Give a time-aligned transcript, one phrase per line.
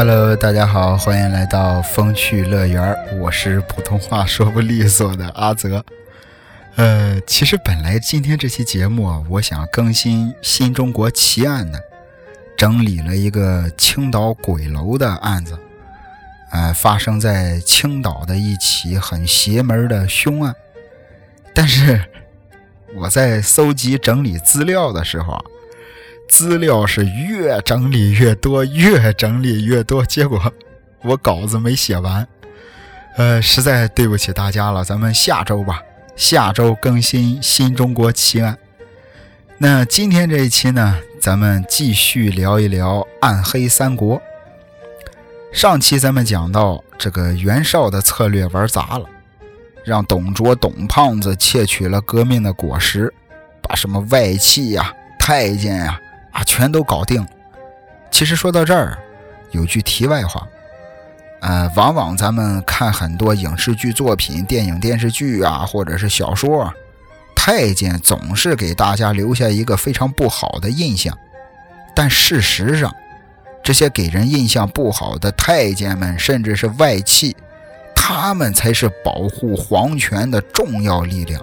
[0.00, 2.94] Hello，大家好，欢迎来到风趣乐园。
[3.18, 5.84] 我是普通话说不利索的阿泽。
[6.76, 11.80] 呃，其实本来今天这期节目啊，我想更新新中国奇案的，
[12.56, 15.58] 整理了一个青岛鬼楼的案子，
[16.52, 20.54] 呃，发生在青岛的一起很邪门的凶案。
[21.52, 22.04] 但是
[22.94, 25.44] 我在搜集整理资料的时候啊。
[26.28, 30.40] 资料是越整理越多，越整理越多，结果
[31.02, 32.26] 我稿子没写完，
[33.16, 34.84] 呃，实在对不起大家了。
[34.84, 35.82] 咱们下周吧，
[36.14, 38.54] 下周更新《新中国奇案》。
[39.56, 44.20] 那今天这一期呢，咱们继续聊一聊暗黑三国。
[45.50, 49.06] 上期咱们讲到这个袁绍的策略玩砸了，
[49.84, 53.12] 让董卓、董胖子窃取了革命的果实，
[53.62, 55.98] 把什么外戚呀、太监呀。
[56.44, 57.26] 全都搞定。
[58.10, 58.98] 其实说到这儿，
[59.50, 60.46] 有句题外话，
[61.40, 66.72] 呃，往往咱们看很多影视剧作品、电影、电视剧啊，或者是小说，
[67.36, 71.16] 太监总是给大家留下一个非常不好的印象。
[71.94, 72.94] 但事实上，
[73.62, 77.36] 这些给人印象不好的太监们，甚至是外戚，
[77.94, 81.40] 他们才是保护皇权的重要力量。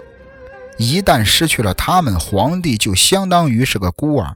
[0.76, 4.34] 一旦失去了他们，皇帝就相当于是个孤儿。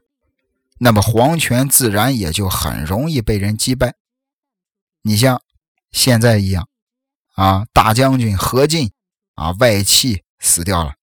[0.83, 3.97] 那么皇权自然也就很容易被人击败。
[5.03, 5.43] 你像
[5.93, 6.69] 现在一样，
[7.35, 8.91] 啊，大将军何进，
[9.35, 10.95] 啊，外戚死掉了，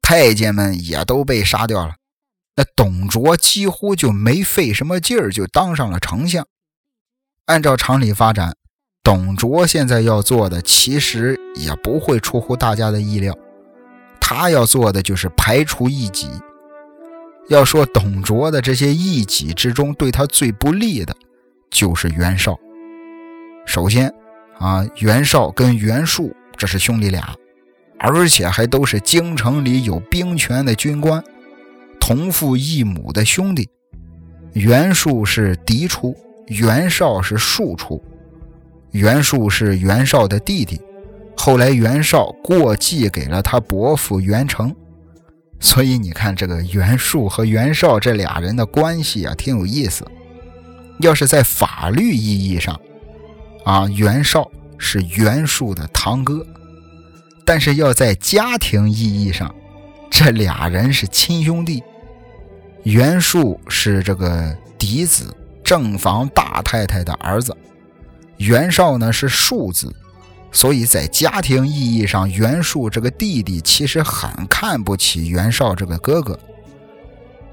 [0.00, 1.96] 太监们也都被杀掉了。
[2.56, 6.46] 那董卓几乎就没费什么劲儿就当上了丞相。
[7.44, 8.56] 按照常理发展，
[9.02, 13.36] 董卓现在要做的其实也不会出乎大家的意料，
[14.18, 16.30] 他要做的就是排除异己。
[17.50, 21.12] 要说董卓的这些异己之中，对他最不利的，
[21.68, 22.56] 就是袁绍。
[23.66, 24.08] 首先，
[24.60, 27.34] 啊，袁绍跟袁术这是兄弟俩，
[27.98, 31.20] 而且还都是京城里有兵权的军官，
[31.98, 33.68] 同父异母的兄弟。
[34.52, 36.16] 袁术是嫡出，
[36.46, 38.00] 袁绍是庶出。
[38.92, 40.80] 袁术是袁绍的弟弟，
[41.36, 44.72] 后来袁绍过继给了他伯父袁成。
[45.60, 50.04] 所以你看，这个袁术和袁绍这俩人的关系啊，挺有意思。
[51.00, 52.80] 要是在法律意义上，
[53.64, 56.44] 啊，袁绍是袁术的堂哥；
[57.44, 59.54] 但是要在家庭意义上，
[60.10, 61.82] 这俩人是亲兄弟。
[62.84, 67.52] 袁术是这个嫡子，正房大太太的儿子；
[68.38, 69.94] 袁绍呢是庶子。
[70.52, 76.38] 所以在家庭意义上，袁术这个弟弟其实很看不起袁绍这个哥哥。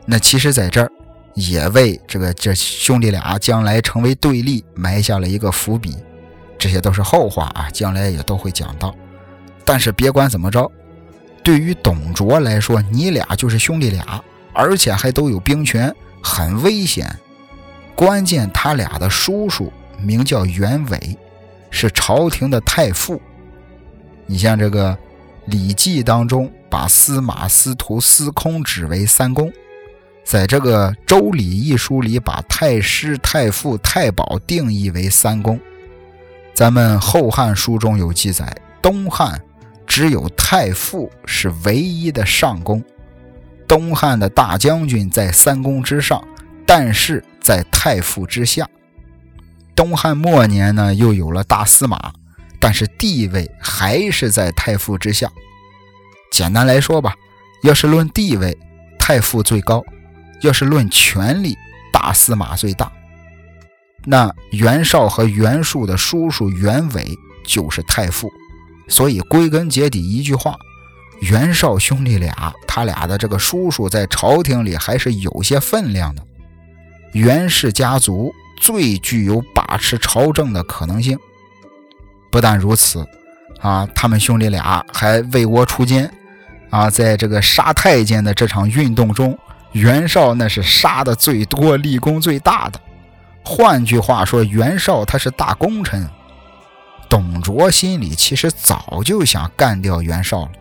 [0.05, 0.91] 那其实，在这儿
[1.35, 5.95] 也为这个这兄弟俩将来成为对立埋下了一个伏笔。
[6.57, 8.95] 这些都是后话啊，将来也都会讲到。
[9.63, 10.71] 但是别管怎么着，
[11.43, 15.93] 对于董卓来说，你俩就是兄弟俩，而且还都有兵权，
[16.23, 17.07] 很危险。
[17.95, 19.71] 关键他俩的叔叔
[20.01, 21.17] 名叫袁伟。
[21.69, 23.21] 是朝廷的太傅，
[24.25, 24.91] 你像这个
[25.45, 29.51] 《礼记》当中把司马、司徒、司空指为三公，
[30.25, 35.59] 在这个《周礼》一书里把太师、太傅、太保定义为三公。
[36.53, 39.39] 咱们《后汉书》中有记载，东汉
[39.85, 42.83] 只有太傅是唯一的上公，
[43.67, 46.25] 东汉的大将军在三公之上，
[46.65, 48.67] 但是在太傅之下。
[49.77, 52.11] 东汉末年呢，又有了大司马，
[52.59, 55.31] 但是地位还是在太傅之下。
[56.31, 57.13] 简单来说吧，
[57.61, 58.57] 要是论地位，
[58.97, 59.81] 太傅最高；
[60.41, 61.55] 要是论权力，
[61.93, 62.91] 大司马最大。
[64.03, 67.15] 那袁绍和袁术的叔叔袁伟
[67.45, 68.31] 就是太傅，
[68.87, 70.55] 所以归根结底一句话，
[71.21, 76.23] 袁绍兄弟俩，他俩的这个叔叔在朝廷里还是有些分量的。
[77.11, 78.33] 袁氏家族。
[78.57, 81.17] 最具有把持朝政的可能性。
[82.29, 83.07] 不但如此，
[83.61, 86.11] 啊，他们兄弟俩还为国出奸，
[86.69, 89.37] 啊，在这个杀太监的这场运动中，
[89.71, 92.79] 袁绍那是杀的最多、立功最大的。
[93.43, 96.07] 换句话说，袁绍他是大功臣。
[97.09, 100.51] 董卓心里其实早就想干掉袁绍了，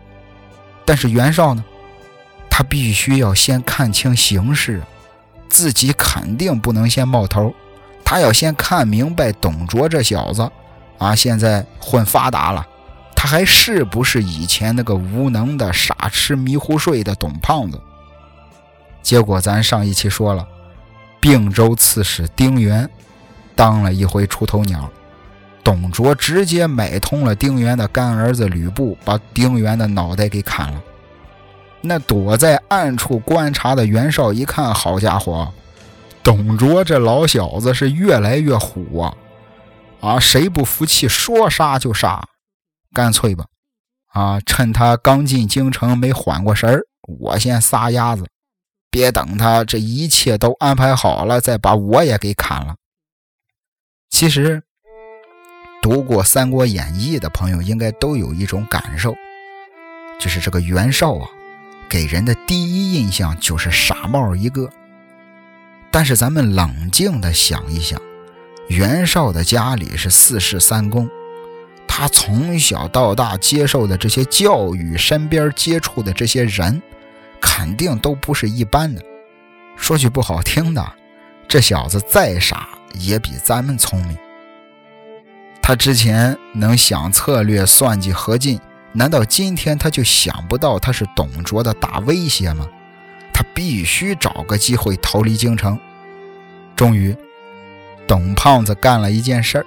[0.85, 1.63] 但是袁绍呢，
[2.49, 4.81] 他必须要先看清形势，
[5.49, 7.53] 自己肯定不能先冒头。
[8.09, 10.49] 他要先看明白董卓这小子，
[10.97, 12.65] 啊，现在混发达了，
[13.13, 17.77] 他还是不是以前那个无能的傻吃迷糊睡的董胖子？
[19.03, 20.47] 结果咱上一期说了，
[21.19, 22.89] 并州刺史丁原
[23.57, 24.89] 当了一回出头鸟。
[25.61, 30.81] 董卓直接买通了丁原的干儿子吕布，把丁原的脑袋给砍了。
[31.81, 35.53] 那躲在暗处观察的袁绍一看，好家伙，
[36.27, 39.15] 董卓这老小子是越来越虎啊！
[40.01, 42.21] 啊，谁不服气，说杀就杀，
[42.93, 43.45] 干脆吧！
[44.07, 46.81] 啊，趁他刚进京城没缓过神儿，
[47.21, 48.27] 我先撒丫子，
[48.91, 52.75] 别等他这一切都安排好了，再把我也给砍了。
[54.09, 54.61] 其实。
[55.81, 59.15] 读过《三国演义》的朋友应该都有一种感受，
[60.19, 61.29] 就是这个袁绍啊，
[61.87, 64.69] 给人的第一印象就是傻帽一个。
[65.99, 67.99] 但是咱们冷静的想一想，
[68.67, 71.09] 袁绍的家里是四世三公，
[71.87, 76.79] 他从小到大接受的这些教育，身边接触的这些人，
[77.41, 79.01] 肯定都不是一般的。
[79.75, 80.93] 说句不好听的，
[81.47, 84.15] 这小子再傻，也比咱们聪明。
[85.63, 88.59] 他之前能想策略、算计何进，
[88.93, 92.67] 难道今天他就想不到他是董卓的大威胁吗？
[93.33, 95.75] 他必须找个机会逃离京城。
[96.77, 97.13] 终于，
[98.07, 99.65] 董胖子干了一件事儿，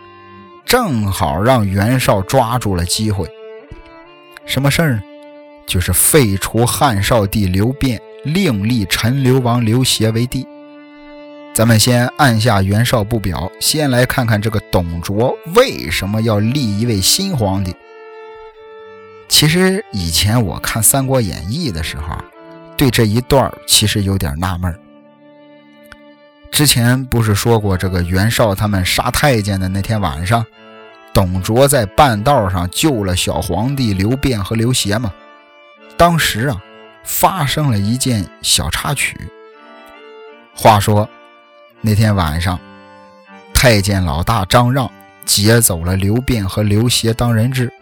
[0.64, 3.28] 正好让袁绍抓住了机会。
[4.46, 5.02] 什么事儿呢？
[5.66, 10.46] 就是废除汉少帝刘辩，另立陈留王刘协为帝。
[11.52, 17.74] 咱们先按下袁绍不表，先来看看这个董卓为什么要立一位新皇帝。
[19.28, 22.16] 其实以前我看《三国演义》的时候，
[22.76, 24.78] 对这一段其实有点纳闷儿。
[26.50, 30.44] 之前不是说过，这个袁绍他们杀太监的那天晚上，
[31.12, 35.12] 董卓在半道上救了小皇帝刘辩和刘协吗？
[35.96, 36.62] 当时啊，
[37.04, 39.16] 发生了一件小插曲。
[40.54, 41.08] 话说。
[41.82, 42.60] 那天晚上，
[43.54, 44.90] 太监老大张让
[45.24, 47.72] 劫走了刘辩和刘协当人质，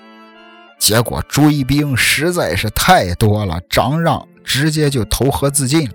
[0.79, 5.95] 结果追兵实在是太多了，张让直接就投河自尽了。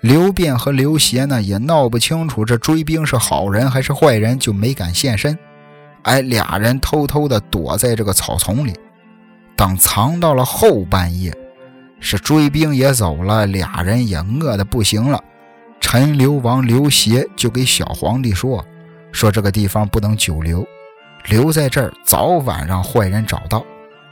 [0.00, 5.36] 刘辩和刘协呢也闹不清楚这追兵是好人还是坏人，就没敢现身。
[6.02, 8.72] 哎，俩人偷偷的躲在这个草丛里，
[9.56, 11.36] 等藏到了后半夜，
[11.98, 15.20] 是追兵也走了，俩人也饿得不行了。
[15.80, 18.64] 陈留王刘协就给小皇帝说
[19.10, 20.66] ：“说这个地方不能久留，
[21.26, 23.64] 留在这儿早晚让坏人找到。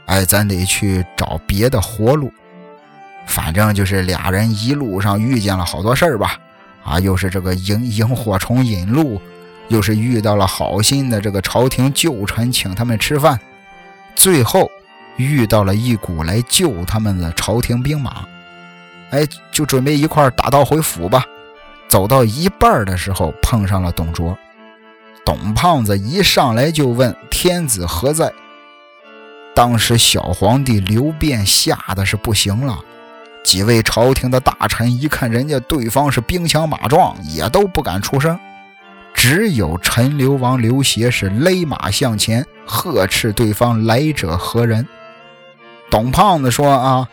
[0.07, 2.31] 哎，咱得去找别的活路。
[3.27, 6.39] 反正就是俩人一路上遇见了好多事儿吧。
[6.83, 9.21] 啊，又是这个萤萤火虫引路，
[9.67, 13.39] 又是遇到了好心的这个朝廷旧臣请他们吃饭，
[14.15, 14.71] 最后
[15.17, 18.25] 遇到了一股来救他们的朝廷兵马。
[19.11, 21.23] 哎，就准备一块打道回府吧。”
[21.89, 24.37] 走到一半的时候，碰上了董卓。
[25.25, 28.31] 董胖子一上来就问：“天子何在？”
[29.55, 32.79] 当时小皇帝刘辩吓得是不行了。
[33.43, 38.37] 几位朝廷的大臣一看人家对方是兵强马壮，也都不敢出声。
[39.13, 44.87] 只有陈留王刘协是勒马向前，呵斥对方来者何人。
[45.89, 47.07] 董胖子说：“啊，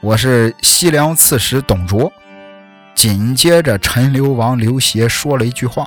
[0.00, 2.10] 我是西凉刺史董卓。”
[2.94, 5.86] 紧接着，陈留王刘协说了一句话，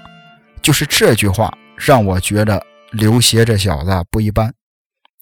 [0.61, 4.53] 就是这句话让我觉得刘协这小子不一般，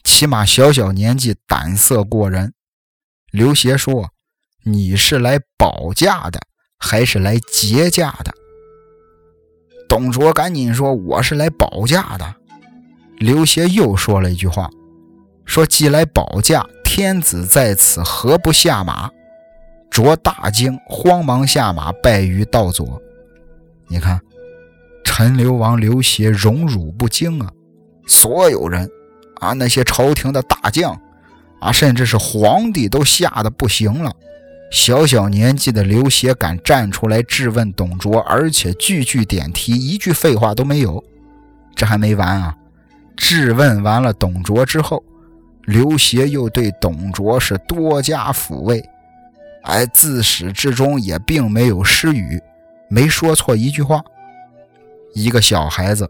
[0.04, 2.54] 起码小小年纪胆色过人。
[3.32, 4.10] 刘协说
[4.68, 6.40] ：“你是来保驾的，
[6.78, 8.34] 还是来劫驾的？”
[9.88, 12.36] 董卓赶紧说：“我是来保驾的。”
[13.18, 14.70] 刘协又说了一句话，
[15.46, 19.10] 说：“既来保驾，天子在此，何不下马？”
[19.90, 23.02] 卓大惊，慌忙下马，拜于道左。
[23.88, 24.20] 你看，
[25.06, 27.50] 陈留王刘协荣辱不惊啊！
[28.06, 28.90] 所有人
[29.40, 31.00] 啊，那些朝廷的大将
[31.62, 34.14] 啊，甚至是皇帝都吓得不行了。
[34.70, 41.04] 小小年纪的刘协敢站出来质问董卓，而且句句点题，一句废话都没有。
[41.76, 42.56] 这还没完啊！
[43.16, 45.04] 质问完了董卓之后，
[45.66, 48.84] 刘协又对董卓是多加抚慰。
[49.64, 52.42] 哎，自始至终也并没有失语，
[52.90, 54.02] 没说错一句话。
[55.14, 56.10] 一个小孩子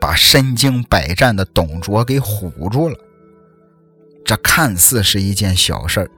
[0.00, 2.96] 把身经百战的董卓给唬住了。
[4.24, 6.10] 这看似是一件小事儿，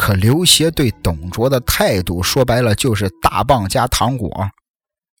[0.00, 4.48] 可刘协对董卓的态度，说白了就是大棒加糖果。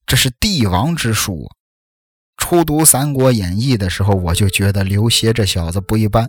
[0.06, 1.50] 这是帝王之术。
[2.38, 6.26] 初读《三国演义》的时候，我就觉得刘协这小子不一般。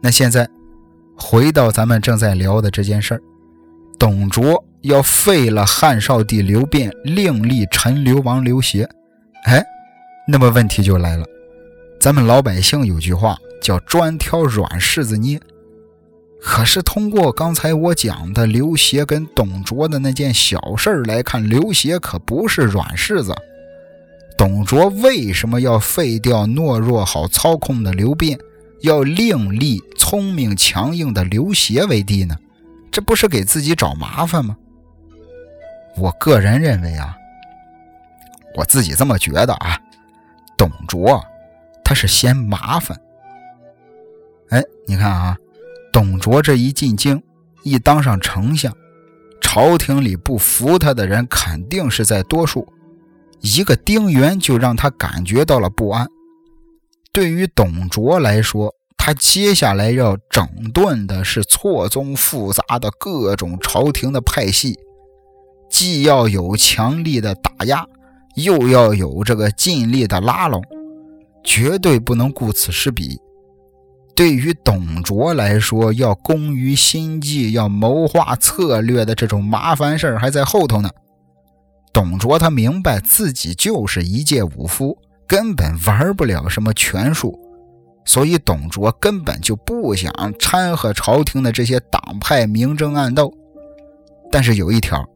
[0.00, 0.48] 那现在。
[1.18, 3.22] 回到咱们正在聊的这件事儿，
[3.98, 8.86] 董卓要废了汉少帝刘辩，另立陈留王刘协。
[9.44, 9.64] 哎，
[10.28, 11.24] 那么问题就来了，
[11.98, 15.40] 咱们老百姓有句话叫“专挑软柿子捏”，
[16.48, 23.34] 可是通过刚才我讲的刘协跟董卓的那件小事来看，刘协可不是软柿子。
[24.38, 28.38] 董卓为什么要废掉懦弱好操控的刘辩，
[28.82, 32.36] 要另立聪明强硬的刘协为帝呢？
[32.92, 34.56] 这不是给自己找麻烦吗？
[35.96, 37.16] 我个人认为啊。
[38.54, 39.78] 我自己这么觉得啊，
[40.56, 41.20] 董卓
[41.84, 42.96] 他是嫌麻烦。
[44.50, 45.36] 哎，你看啊，
[45.96, 47.22] 董卓这一进京，
[47.62, 48.70] 一当上丞相，
[49.40, 52.68] 朝廷里不服他的人肯定是在多数。
[53.40, 56.06] 一个丁原就让他感觉到了不安。
[57.14, 64.78] 对于董卓来说，他接下来要整顿的是错综复杂的各种朝廷的派系，
[65.70, 67.86] 既要有强力的打压。
[68.34, 70.62] 又要有这个尽力的拉拢，
[71.42, 73.18] 绝对不能顾此失彼。
[74.16, 80.90] 对于董卓来说，要攻于心计，要谋划策略的这种麻烦事儿还在后头呢。
[81.92, 84.96] 董卓他明白自己就是一介武夫，
[85.26, 87.38] 根本玩不了什么权术，
[88.06, 93.32] 所以董卓根本就不想掺和朝廷的这些党派明争暗斗。
[94.32, 95.06] 但是有一条。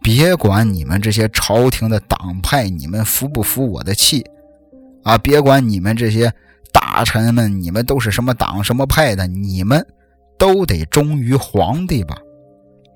[0.00, 4.24] 别管你们这些朝廷的党派，你们服不服我的气
[5.02, 5.18] 啊？
[5.18, 6.32] 别管你们这些
[6.72, 9.86] 大臣们，你们都是什么党什么派的，你们
[10.38, 12.16] 都得忠于皇帝吧？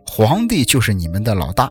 [0.06, 1.70] 皇帝就是你们的老大。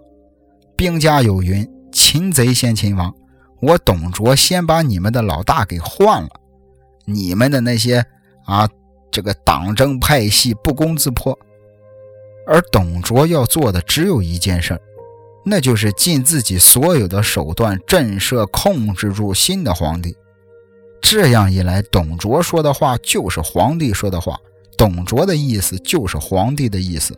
[0.75, 3.13] 兵家有云：“擒贼先擒王。”
[3.62, 6.29] 我董卓先把你们的老大给换了，
[7.05, 8.03] 你们的那些
[8.46, 8.67] 啊，
[9.12, 11.38] 这个党争派系不攻自破。
[12.48, 14.79] 而董卓要做的只有一件事。
[15.43, 20.15] 那就是尽自己所有的手段震慑、控制住新的皇帝。
[21.01, 24.39] 这样一来，董卓说的话就是皇帝说的话，
[24.77, 27.15] 董卓的意思就是皇帝的意思。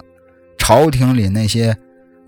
[0.57, 1.77] 朝廷里那些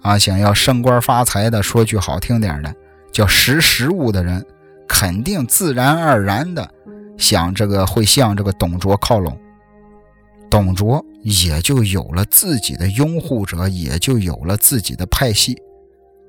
[0.02, 2.76] 啊想要升官发财的，说句好听点的，
[3.12, 4.46] 叫识时务的人，
[4.88, 6.70] 肯定自然而然的
[7.18, 9.36] 想这个会向这个董卓靠拢，
[10.50, 15.58] 董卓也就有了自己的拥护者，也就有了自己的派系。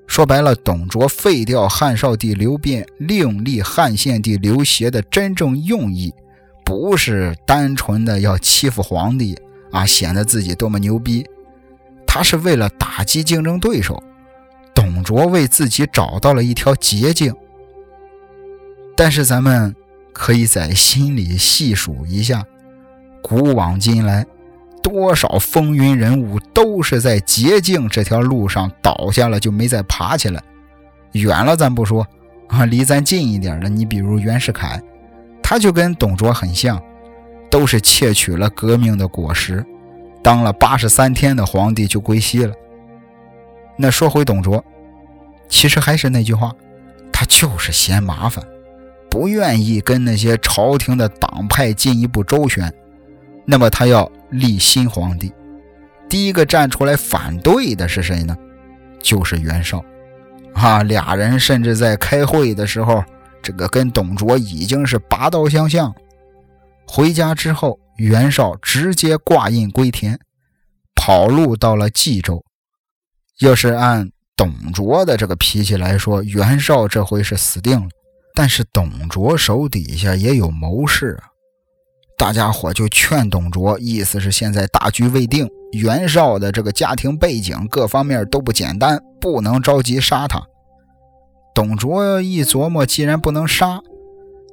[0.07, 6.15] 说白了，董卓废掉汉少帝刘辩，另立汉献帝刘协的真正用意，
[6.65, 9.37] 不是单纯的要欺负皇帝
[9.73, 11.27] 啊，显得自己多么牛逼，
[12.07, 14.03] 他是为了打击竞争对手。
[14.75, 17.35] 董卓为自己找到了一条捷径。
[18.97, 19.75] 但是咱们
[20.13, 22.45] 可以在心里细数一下，
[23.23, 24.27] 古往今来。
[24.87, 30.41] 多少风云人物都是在捷径这条路上倒下了，就没再爬起来。
[31.11, 32.07] 远了咱不说
[32.47, 34.81] 啊，离咱近一点的，你比如袁世凯，
[35.43, 36.81] 他就跟董卓很像，
[37.51, 39.67] 都是窃取了革命的果实，
[40.23, 42.55] 当了八十三天的皇帝就归西了。
[43.77, 44.65] 那说回董卓，
[45.49, 46.55] 其实还是那句话，
[47.13, 48.47] 他就是嫌麻烦，
[49.11, 52.73] 不愿意跟那些朝廷的党派进一步周旋。
[53.47, 55.33] 那么他要立新皇帝，
[56.09, 58.37] 第一个站出来反对的是谁呢？
[59.01, 59.85] 就是袁绍，
[60.55, 63.05] 啊，俩人甚至在开会的时候，
[63.41, 65.95] 这个跟董卓已经是拔刀相向。
[66.89, 70.19] 回家之后，袁绍直接挂印归田，
[70.97, 72.45] 跑路到了冀州。
[73.41, 77.87] 要是按董卓的这个脾气来说，袁绍这回是死定了。
[78.35, 81.29] 但是董卓手底下也有谋士啊。
[82.19, 90.43] 大家伙就劝董卓，意思是现在大局未定，袁绍的这个家庭背景各方面都不简单，不能着急杀他。
[91.55, 93.81] 董卓一琢磨，既然不能杀，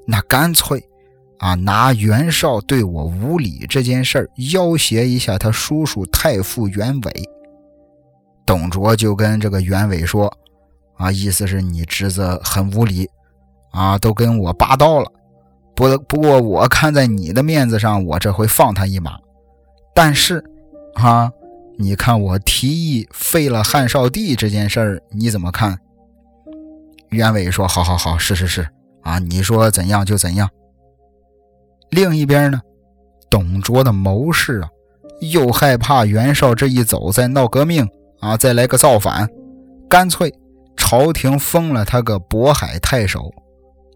[0.05, 0.83] 那干脆
[1.39, 7.29] 啊，拿袁绍对我无礼这件事儿要挟一下他叔叔太傅袁伟。
[8.45, 10.31] 董卓就跟这个袁伟说，
[10.97, 13.09] 啊，意思是你侄子很无礼，
[13.71, 15.09] 啊，都跟我拔刀了。
[15.75, 19.17] 不不过，我看在你的面子上，我这回放他一马。
[19.95, 20.43] 但是，
[20.95, 21.31] 啊，
[21.77, 25.79] 你看我提议废了汉少帝这件事儿，你怎么看？
[27.09, 28.67] 袁伟说：“好好好，是是是，
[29.01, 30.49] 啊，你说怎样就怎样。”
[31.91, 32.59] 另一边呢，
[33.29, 34.69] 董卓的谋士啊，
[35.31, 37.87] 又害怕袁绍这一走再闹革命
[38.19, 39.29] 啊，再来个造反，
[39.87, 40.33] 干脆
[40.75, 43.31] 朝廷封了他个渤海太守。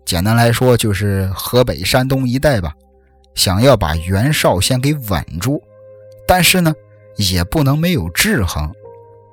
[0.08, 2.74] 简单来说，就是河北、山东一带吧，
[3.36, 5.62] 想要把袁绍先给稳住，
[6.26, 6.74] 但是呢，
[7.18, 8.72] 也不能没有制衡，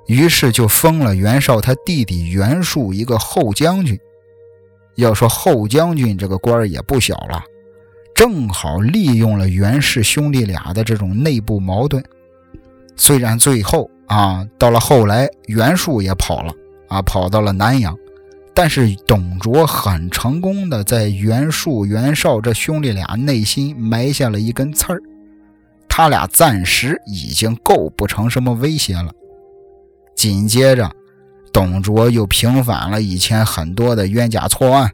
[0.07, 3.97] 于是就封了袁绍他弟弟袁术一个后将军。
[4.95, 7.41] 要说后将军这个官儿也不小了，
[8.13, 12.03] 正好利用了袁氏兄弟俩的这种内部矛盾。
[12.97, 16.53] 虽然最后啊，到了后来袁术也跑了
[16.89, 17.97] 啊，跑到了南阳，
[18.55, 24.99] 但是董卓很成功的在袁术、袁绍这兄弟俩内心埋下了一根刺儿，
[25.87, 29.11] 他俩暂时已经构不成什么威胁了。
[30.15, 30.89] 紧接着。
[31.53, 34.91] 董卓又平反了以前很多的冤假错案，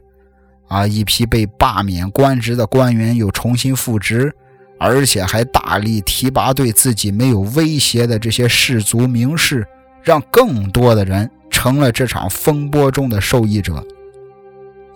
[0.68, 4.32] 啊，一批被罢免官职的官员又重新复职，
[4.78, 9.66] 而且还大力提拔对自己没有威胁的这些士族名士，
[10.04, 13.80] 让更多的人成了这场风波中的受益者。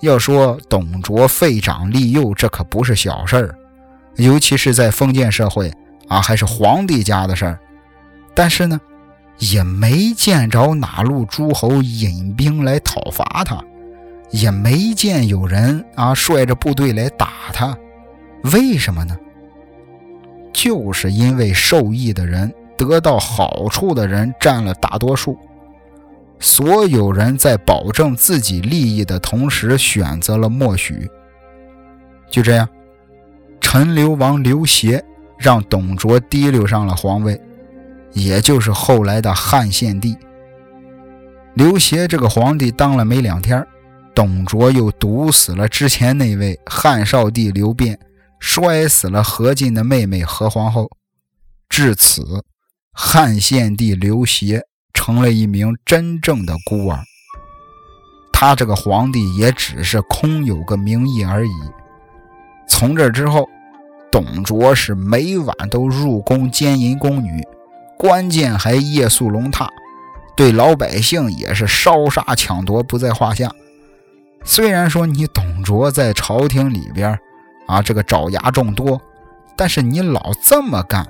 [0.01, 3.55] 要说董卓废长立幼，这可不是小事儿，
[4.17, 5.73] 尤其是在封建社会
[6.09, 7.61] 啊，还是皇帝家的事儿。
[8.35, 8.81] 但是呢？
[9.39, 13.63] 也没见着哪路诸侯引兵来讨伐他，
[14.31, 17.77] 也没见有人啊率着部队来打他，
[18.45, 19.15] 为什么呢？
[20.55, 25.39] 就是因为受益的人、得到好处的人占了大多数，
[26.39, 31.11] 所有人在保证自己利益的同时选择了默许。
[32.31, 32.69] 就这样，
[33.61, 35.05] 陈留王刘协
[35.39, 37.41] 让董卓提溜上了皇位。
[38.13, 40.17] 也就是后来的汉献帝
[41.53, 43.63] 刘协这个皇帝当了没两天，
[44.15, 47.99] 董卓又毒死了之前那位汉少帝刘辩，
[48.41, 50.91] 摔死了何进的妹妹何皇后。
[51.69, 52.43] 至此，
[52.93, 54.63] 汉献帝刘协
[55.07, 56.99] 成了一名真正的孤儿。
[58.33, 61.53] 他这个皇帝也只是空有个名义而已。
[62.67, 63.49] 从这之后，
[64.11, 67.41] 董卓是每晚都入宫奸淫宫女。
[67.97, 69.69] 关键还夜宿龙榻，
[70.37, 73.49] 对老百姓也是烧杀抢夺不在话下。
[74.43, 77.17] 虽然说你董卓在朝廷里边
[77.69, 79.01] 啊，这个爪牙众多，
[79.57, 81.07] 但是你老这么干，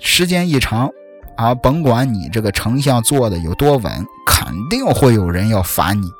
[0.00, 0.88] 时间一长
[1.36, 6.10] 啊，甭管你这个丞相做的有多稳，肯定会有人要反你。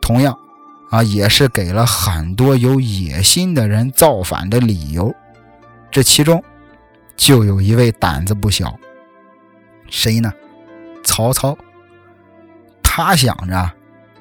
[0.00, 0.36] 同样
[0.90, 5.14] 啊，也是给了很多有野心的人造反的理由。
[5.90, 6.42] 这其中。
[7.14, 8.74] 就有一位胆子不小，
[9.88, 10.32] 谁呢？
[11.04, 11.56] 曹操。
[12.82, 13.70] 他想着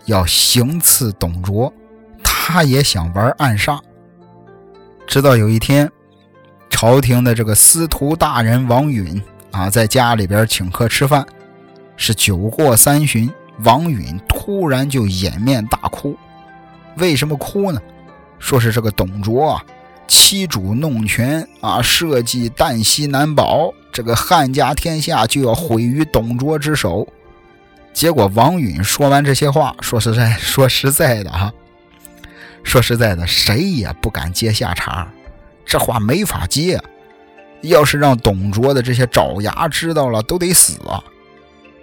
[0.05, 1.73] 要行刺董卓，
[2.21, 3.79] 他也想玩暗杀。
[5.07, 5.89] 直到有一天，
[6.69, 9.19] 朝廷的这个司徒大人王允
[9.51, 11.25] 啊，在家里边请客吃饭，
[11.97, 13.29] 是酒过三巡，
[13.63, 16.17] 王允突然就掩面大哭。
[16.95, 17.81] 为什么哭呢？
[18.39, 19.63] 说是这个董卓啊。
[20.07, 27.07] 欺主弄权啊，设计旦夕难保，这个汉家天下就要毁于董卓之手。
[27.93, 31.53] 结果王允说完这些话，说实在，说实在的哈，
[32.61, 35.07] 说实在的，谁也不敢接下茬，
[35.65, 36.81] 这话没法接。
[37.61, 41.03] 要是让董卓的这些爪牙知道了，都得死啊！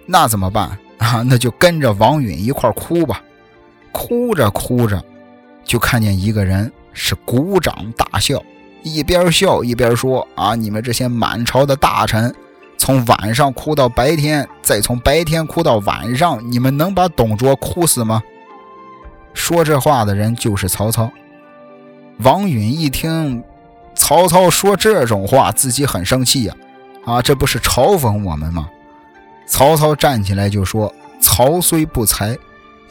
[0.05, 1.23] 那怎么办 啊？
[1.25, 3.21] 那就跟着王允一块哭吧。
[3.91, 5.03] 哭着哭着，
[5.63, 6.71] 就看见一个人。
[6.91, 8.43] 是鼓掌大笑，
[8.83, 12.33] 一边笑一边说：“啊，你们这些满朝的大臣，
[12.77, 18.21] 从晚上哭到白天，再从白天哭到晚上，你们能把董卓哭死吗？”
[19.33, 21.09] 说这话的人就是曹操。
[22.17, 23.41] 王允一听
[23.99, 26.55] 曹操说这种话，自己很生气呀！
[27.05, 28.69] 啊，这不是嘲讽我们吗？
[29.45, 32.35] 曹操站起来就说：“曹虽不才。”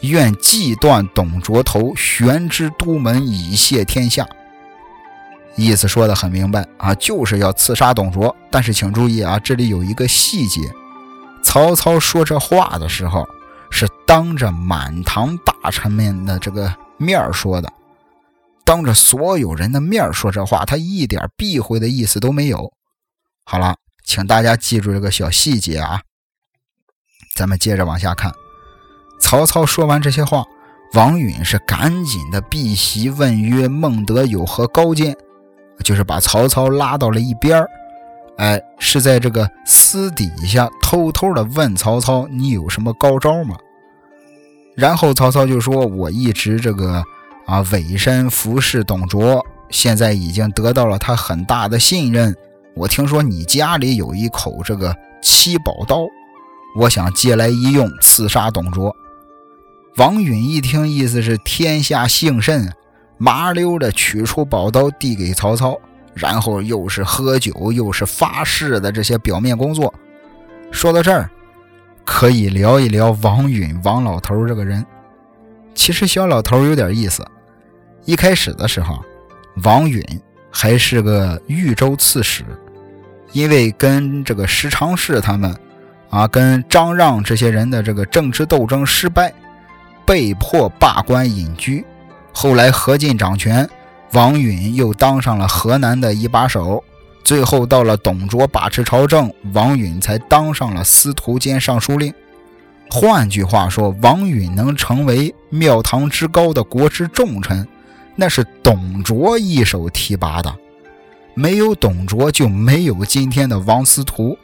[0.02, 4.24] 愿即断董卓头，悬之都门，以谢天下。
[5.56, 8.36] 意思说的很明白啊，就是要刺杀董卓。
[8.50, 10.60] 但是请注意啊，这里有一个细节：
[11.42, 13.26] 曹操说这话的时候，
[13.70, 17.72] 是当着满堂大臣们的这个面说的，
[18.68, 22.70] 当着所有人的面说这话，他一点避讳的意思都没有。
[23.46, 26.02] 好了，请大家记住这个小细节啊。
[27.34, 28.30] 咱们接着往下看。
[29.18, 30.44] 曹操说完这些话，
[30.92, 35.16] 王允是赶紧的避席问曰：“孟德有何高见？”
[35.82, 37.64] 就是把曹操拉到了一边
[38.36, 43.56] 哎，是在这个私底下偷偷的问曹操：“你有什么高招吗？”
[44.76, 47.02] 然后曹操就说：“我一直这个
[47.48, 52.36] 啊委身服侍董卓，现在已经得到了他很大的信任。
[52.74, 56.06] 我听说你家里有一口这个七宝刀，
[56.76, 58.94] 我想借来一用，刺杀董卓。”
[59.96, 62.70] 王允一听，意思是天下幸甚，
[63.16, 65.74] 麻溜的取出宝刀递给曹操，
[66.12, 69.92] 然后又是喝酒又是发誓的这些表面工作。
[70.70, 71.30] 说到这儿，
[72.04, 74.84] 可以聊一聊王允王老头这个人。
[75.74, 77.26] 其实小老头有点意思。
[78.08, 79.04] 一开始的时候，
[79.64, 80.02] 王允
[80.50, 82.42] 还是个豫州刺史，
[83.32, 85.54] 因为跟这个石常氏他们
[86.08, 89.30] 啊，跟张让这些人的这个政治斗争失败，
[90.06, 91.84] 被迫罢官隐居。
[92.32, 93.68] 后来何进掌权，
[94.14, 96.82] 王允又当上了河南的一把手。
[97.22, 102.14] 最后到了董卓把持朝政，王允才当上了司徒兼尚书令。
[102.88, 107.68] 换句话说，王允能成为庙堂之高的国之重臣，
[108.20, 110.52] 那是董卓一手提拔的。
[111.34, 114.36] 没有董卓，就没有今天的王司徒。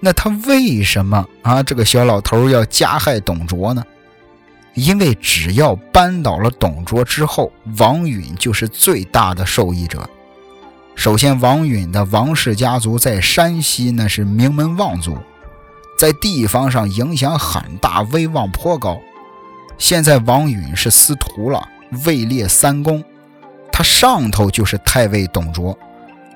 [0.00, 1.62] 那他为什么啊？
[1.62, 3.82] 这个小老头要加害董卓呢？
[4.74, 10.06] 因为只要扳倒了董卓之后，王允就是最大的受益者。
[10.94, 15.16] 首先，王允的王氏家族在山西那是名门望族。
[15.98, 19.00] 在地方上影响很大，威望颇高。
[19.78, 21.66] 现在王允是司徒了，
[22.04, 23.02] 位列三公，
[23.72, 25.76] 他上头就是太尉董卓。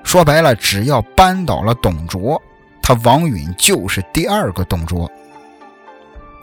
[0.03, 2.41] 说白了，只要扳倒了董卓，
[2.81, 5.11] 他王允就是第二个董卓。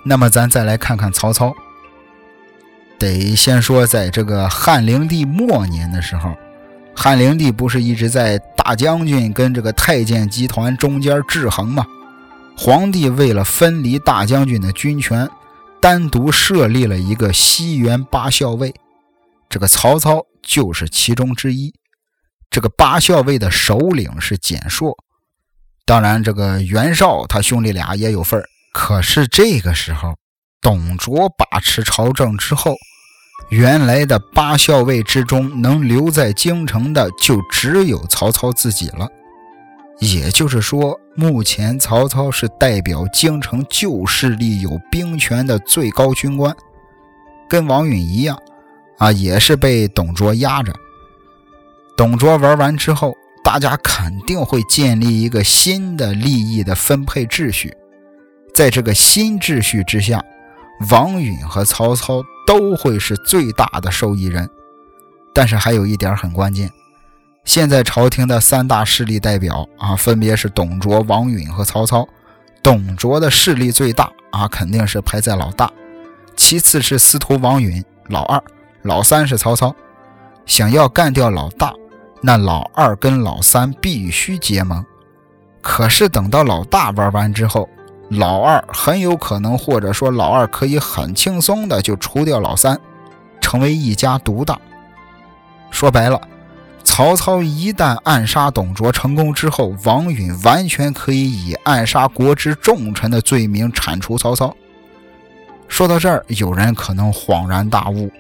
[0.05, 1.55] 那么咱再来看看曹操。
[2.99, 6.35] 得先说，在这个汉灵帝末年的时候，
[6.95, 11.87] 汉灵帝不是一直在大将军跟这个太监集团中间制衡吗？
[12.57, 15.29] 皇帝为了分离大将军的军权，
[15.81, 18.75] 单独设立了一个西园八校尉，
[19.53, 21.75] 这个曹操就是其中之一。
[22.49, 24.97] 这个八校尉的首领是简硕，
[25.85, 30.15] 当然这个袁绍他兄弟俩也有份可是这个时候，
[30.63, 32.75] 董卓把持朝政之后，
[33.51, 39.07] 原来的八校尉之中能留在京城的就只有曹操自己了。
[40.01, 46.57] 也就是说，目前曹操是代表京城旧势力有兵权的最高军官，
[47.51, 48.39] 跟王允一样，
[48.99, 50.73] 啊，也是被董卓压着。
[51.97, 57.77] 董卓玩完之后，大家肯定会建立一个新的利益的分配秩序，
[58.55, 60.25] 在这个新秩序之下，
[60.91, 64.49] 王允和曹操都会是最大的受益人。
[65.35, 66.71] 但是还有一点很关键。
[67.45, 72.07] 现在朝廷的三大势力代表啊，分别是董卓、王允和曹操。
[72.63, 75.69] 董卓的势力最大啊，肯定是排在老大，
[76.37, 78.41] 其次是司徒王允，老二，
[78.83, 79.75] 老三是曹操。
[80.45, 81.73] 想要干掉老大，
[82.21, 84.85] 那老二跟老三必须结盟。
[85.61, 87.69] 可是等到老大玩完之后，
[88.09, 92.79] 老二很有可能，或者说老二可以很轻松的就除掉老三，
[93.41, 94.59] 成为一家独大。
[95.71, 96.21] 说白了。
[96.85, 104.55] 曹操一旦暗杀董卓成功之后，王允完全可以以暗杀国之重臣的罪名铲除曹操。
[105.69, 108.11] 说到这儿，有人可能恍然大悟，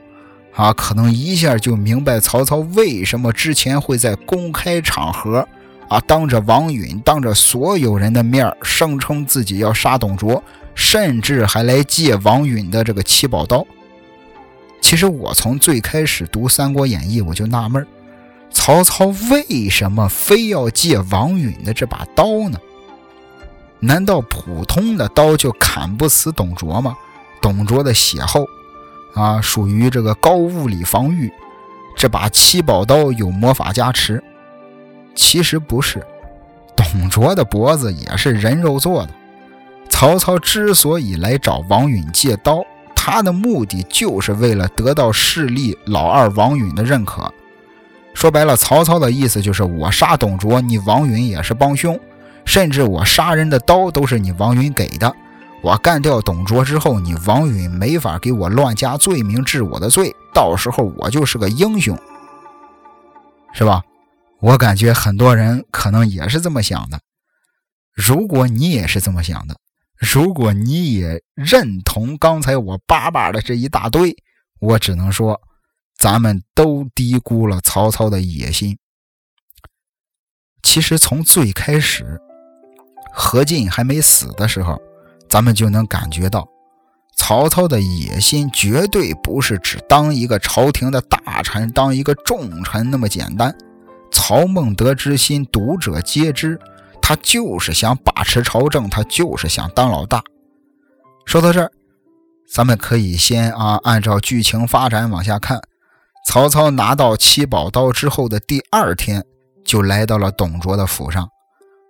[0.54, 5.46] 啊，可能一下就明白曹操为什么之前会在公开场合，
[5.88, 10.42] 啊，当着王允、当着所有人的面声称自己要杀董卓，
[10.74, 13.66] 甚至还来借王允的这个七宝刀。
[14.80, 17.86] 其实我从最开始读《三国演义》，我就纳闷。
[18.50, 22.58] 曹操为什么非要借王允的这把刀呢？
[23.80, 26.94] 难道普通的刀就砍不死董卓吗？
[27.40, 28.46] 董卓的血厚，
[29.14, 31.32] 啊，属于这个高物理防御。
[31.94, 34.22] 这把七宝刀有魔法加持。
[35.14, 36.04] 其实不是，
[36.74, 39.10] 董卓的脖子也是人肉做的。
[39.90, 47.30] 曹操之所以来找王允借刀，他的目的就是为了得到势力老二王允的认可。
[48.14, 51.98] 说白了，曹操的意思就是我杀董卓，你王允也是帮凶，
[52.46, 55.14] 甚至我杀人的刀都是你王允给的。
[55.62, 61.96] 我干掉董卓之后，你王允没法给我乱加罪名治我的罪，到时候我就是个英雄，
[63.54, 63.82] 是吧？
[64.40, 67.00] 我感觉很多人可能也是这么想的。
[67.92, 69.56] 如果你也是这么想的，
[69.96, 74.16] 如果你也认同刚才我叭叭的这一大堆，
[74.58, 75.40] 我只能说。
[75.94, 78.76] 咱们都低估了曹操的野心。
[80.60, 82.20] 其实从最开始，
[83.12, 84.82] 何进还没死的时候，
[85.32, 86.46] 咱们就能感觉到，
[87.16, 93.56] 曹操的野心绝对不是只当一个朝廷的大臣、当一个重臣那么简单。
[94.10, 96.60] 曹孟德之心，读者皆知，
[97.00, 100.22] 他就是想把持朝政，他就是想当老大。
[101.24, 101.72] 说到这儿，
[102.52, 105.58] 咱们可以先啊，按照剧情发展往下看。
[106.28, 109.24] 曹操拿到七宝刀之后的第二天，
[109.64, 111.26] 就来到了董卓的府上。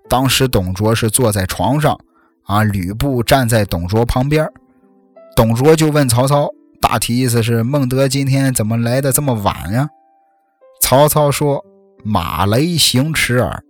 [0.08, 1.98] 当时董卓是坐在床上，
[2.44, 4.46] 啊，吕布站在董卓旁边。
[5.34, 6.50] 董卓就问曹操
[6.80, 9.88] ：“大体意思是孟德今天怎么来的这么晚呀？
[10.80, 11.64] 曹操说
[12.04, 13.62] ：“马雷行驰耳。”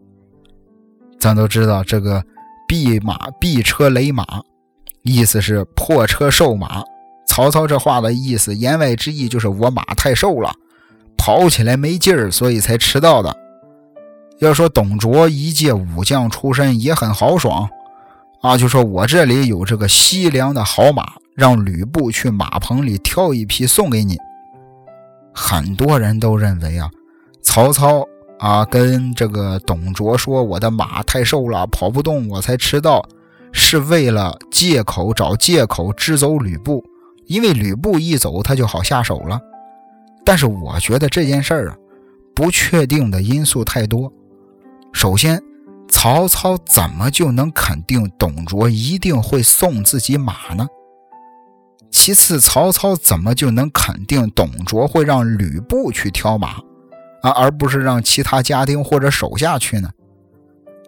[1.20, 2.24] 咱都知道这个
[2.66, 4.24] “避马避车雷马”，
[5.02, 6.82] 意思是破车瘦马。
[7.26, 10.52] 曹操这话的意思，言外之意就是我马太瘦了，
[11.16, 13.34] 跑起来没劲儿，所以才迟到的。
[14.40, 17.68] 要说董卓一介武将出身，也很豪爽
[18.42, 24.18] 啊，就说我这里有这个西凉的好马，让吕布去马棚里挑一匹送给你。
[25.32, 26.90] 很多人都认为啊，
[27.40, 28.04] 曹操
[28.40, 33.06] 啊跟这个董卓说我的马太瘦了，跑不动，我才迟到，
[33.52, 36.82] 是为了借口找借口支走吕布，
[37.26, 39.40] 因为吕布一走他就好下手了。
[40.24, 41.76] 但是我觉得这件事儿啊，
[42.34, 44.12] 不确定的因素太多。
[44.92, 45.40] 首先，
[45.92, 50.66] 曹操怎么就能肯定董卓一定会送自己马呢？
[51.90, 56.54] 其次，曹操怎么就能肯定董卓会让吕布去挑马
[57.20, 59.90] 啊，而不是让其他家丁或者手下去呢？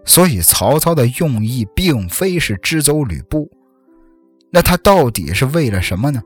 [0.07, 3.49] 所以，曹操的用意并非是支走吕布，
[4.51, 6.21] 那他到底是为了什么呢？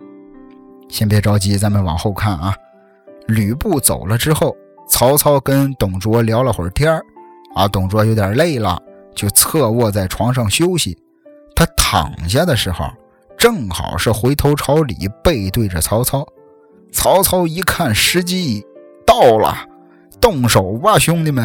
[0.88, 2.54] 先别着急，咱们往后看啊。
[3.26, 4.56] 吕布走了之后，
[4.88, 7.04] 曹操跟董卓聊了会儿天儿。
[7.58, 8.80] 啊，董卓有点累了，
[9.16, 10.96] 就侧卧在床上休息。
[11.56, 12.88] 他躺下的时候，
[13.36, 14.94] 正好是回头朝里，
[15.24, 16.24] 背对着曹操。
[16.92, 18.64] 曹操一看时机
[19.04, 19.56] 到了，
[20.20, 21.44] 动手吧，兄弟们！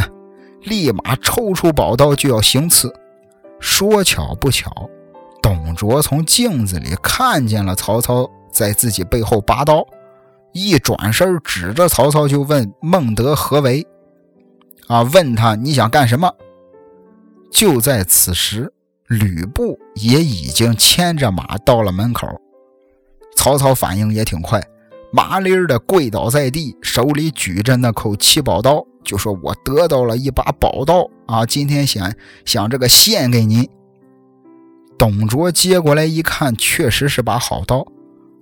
[0.62, 2.94] 立马抽出宝刀就要行刺。
[3.60, 4.72] 说巧不巧，
[5.42, 9.84] 董卓从镜子里看见了曹操在自己背后拔刀，
[10.52, 13.84] 一转身指着曹操就问：“孟德何为？”
[14.88, 15.02] 啊！
[15.04, 16.32] 问他你想干什么？
[17.52, 18.72] 就在此时，
[19.08, 22.28] 吕布也已经牵着马到了门口。
[23.36, 24.62] 曹操反应也挺快，
[25.12, 31.46] 麻利儿的跪倒在地，手里举着那口七宝刀，就说：“我得到了一把宝刀啊！
[31.46, 32.14] 今天想
[32.46, 33.68] 想这个献给您。”
[34.98, 37.86] 董卓接过来一看，确实是把好刀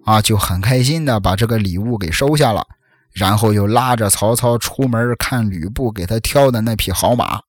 [0.04, 2.66] 啊，就很开心的把这个礼物给收下了。
[3.14, 7.42] 然后又拉着曹操出门看吕布给他挑的那匹好马。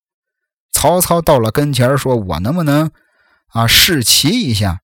[0.72, 2.90] 曹操到了跟前说：“我能不能
[3.48, 4.80] 啊试骑一下？”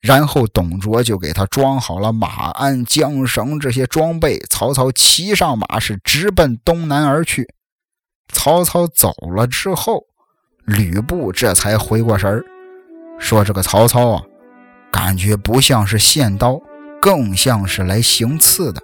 [0.00, 4.38] 然后董卓就给他装好了马鞍、缰绳这些装备。
[4.50, 7.52] 曹操骑上马是直奔东南而去。
[8.32, 10.04] 曹操走了之后，
[10.64, 12.44] 吕布这才回过神儿，
[13.18, 14.22] 说：“这个曹操啊，
[14.90, 16.60] 感觉不像是献刀，
[17.00, 18.82] 更像是来行刺的。”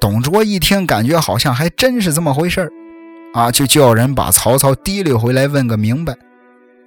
[0.00, 2.72] 董卓一听，感觉好像还真是这么回事，
[3.34, 6.16] 啊，就叫人把曹操提溜回来问个明白。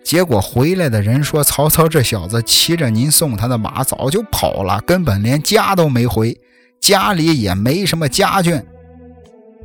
[0.04, 6.36] 结果回来的人说，曹操这小子骑着您送他的马早就跑了，根本连家都没回，
[6.82, 8.62] 家里也没什么家眷。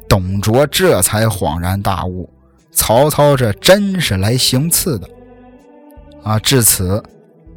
[0.08, 2.28] 董卓这才恍然大悟，
[2.70, 5.08] 曹操这真是来行刺的。
[6.22, 7.02] 啊，至此，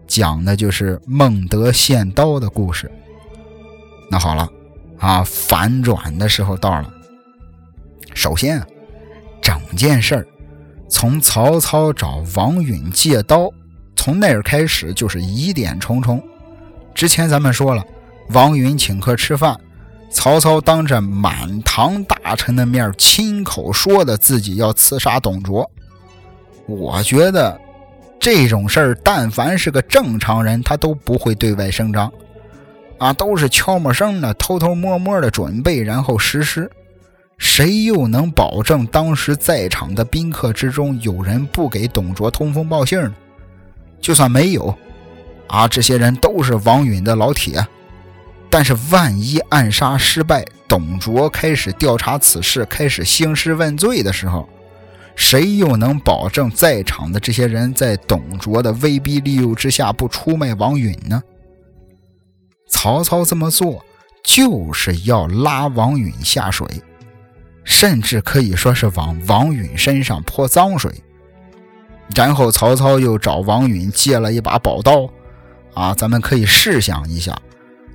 [0.07, 2.89] 讲的就是孟德献刀的故事。
[4.09, 4.49] 那好了。
[5.01, 6.89] 啊，反转的时候到了。
[8.13, 8.67] 首先啊，
[9.41, 10.27] 整件事儿
[10.87, 13.49] 从曹操找王允借刀，
[13.95, 16.21] 从那儿开始就是疑点重重。
[16.93, 17.83] 之前咱们说了，
[18.29, 19.59] 王允请客吃饭，
[20.11, 25.69] 曹操当着满堂大臣的面亲口说的自己要刺杀董卓。
[26.67, 27.59] 我觉得
[28.19, 32.11] 这种事儿，但凡是个正常人，他都不会对外声张。
[33.01, 36.69] 啊，都是悄没声的，偷偷摸摸的准备，然后实施。
[37.39, 43.11] 谁又能保证当时在场的宾客之中有人不给董卓通风报信呢？
[43.99, 44.77] 就算没有，
[45.47, 47.65] 啊，这些人都是王允的老铁。
[48.51, 54.47] 但是万一暗杀失败，董卓开始调查此事，开始兴师问罪的时候，
[55.15, 61.23] 谁又能保证在场的这些人在董卓的威逼利诱之下不出卖王允呢？
[62.71, 63.85] 曹操这么做
[64.23, 66.65] 就是要拉王允下水，
[67.63, 70.91] 甚至可以说是往王允身上泼脏水。
[72.15, 75.07] 然后曹操又找王允借了一把宝刀，
[75.73, 77.37] 啊，咱们可以试想一下，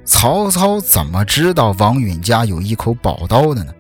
[0.05, 3.73] 曹操怎么知道王允家有一口宝刀的呢？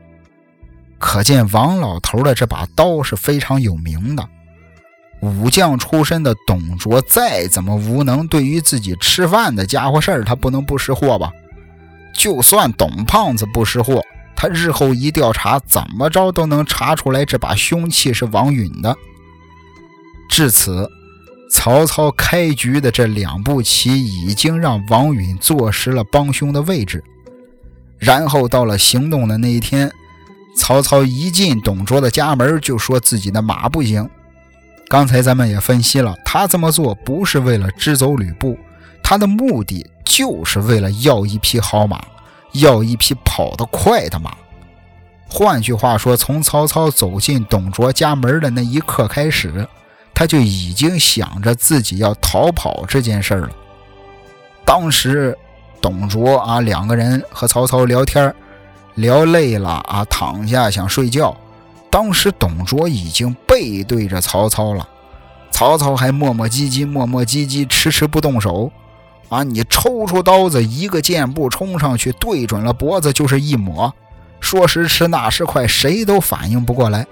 [0.99, 4.27] 可见王老头的这把刀是非常有名的。
[5.21, 11.31] 武将出身的董卓再怎么无能，对于自己吃饭的家伙事儿，他不能不识货吧？
[12.15, 14.03] 就算董胖子不识货，
[14.35, 18.95] 他日后一调查，怎么着都能查出来这把凶器是王允的。
[20.29, 20.89] 至此，
[21.51, 27.03] 曹操开局的这两步棋已经让王允坐实了帮凶的位置。
[27.99, 29.91] 然后到了行动的那一天，
[30.57, 34.09] 曹操一进董卓的家门，就说自己的马不行。
[34.89, 38.59] 刚才咱们也分析了，他这么做不是为了支走吕布，
[39.03, 42.01] 他的目的就是为了要一匹好马，
[42.53, 44.37] 要一匹跑得快的马。
[45.29, 49.67] 换句话说，从曹操走进董卓家门的那一刻开始，
[50.15, 53.51] 他就已经想着自己要逃跑这件事了。
[54.65, 55.37] 当时。
[55.79, 58.35] 董卓啊，两个人和曹操聊天，
[58.97, 61.37] 聊累了啊，躺下想睡觉。
[61.91, 64.89] 当时董卓已经背对着曹操了，
[65.51, 68.71] 曹操还磨磨唧唧、磨磨唧唧，迟迟不动手。
[69.29, 73.93] 啊，你抽出刀子，一个箭步冲上去，对准了脖子就是一抹。
[74.41, 77.07] 说时迟，那时快，谁都反应不过来。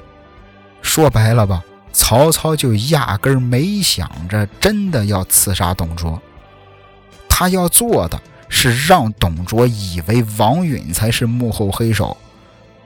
[0.83, 6.21] 说白了吧，曹操就压根没想着真的要刺杀董卓，
[7.29, 8.21] 他要做的。
[8.47, 12.17] 是让董卓以为王允才是幕后黑手，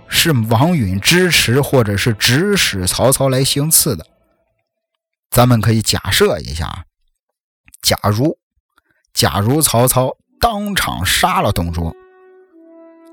[0.09, 4.07] 是王允支持或者是指使曹操来行刺的。
[5.31, 6.85] 咱们可以假设一下，
[7.83, 8.39] 假如，
[9.13, 11.95] 假如曹操当场杀了董卓，